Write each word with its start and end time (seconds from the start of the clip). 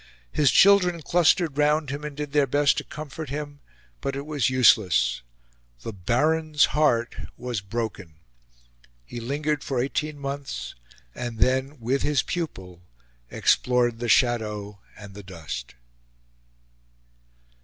His 0.31 0.49
children 0.51 1.03
clustered 1.03 1.59
round 1.59 1.91
him 1.91 2.03
and 2.03 2.17
did 2.17 2.31
their 2.31 2.47
best 2.47 2.75
to 2.79 2.83
comfort 2.83 3.29
him, 3.29 3.59
but 4.01 4.15
it 4.15 4.25
was 4.25 4.49
useless: 4.49 5.21
the 5.81 5.93
Baron's 5.93 6.65
heart 6.73 7.15
was 7.37 7.61
broken. 7.61 8.15
He 9.05 9.19
lingered 9.19 9.63
for 9.63 9.79
eighteen 9.79 10.17
months, 10.17 10.73
and 11.13 11.37
then, 11.37 11.79
with 11.79 12.01
his 12.01 12.23
pupil, 12.23 12.81
explored 13.29 13.99
the 13.99 14.09
shadow 14.09 14.79
and 14.97 15.13
the 15.13 15.21
dust. 15.21 15.75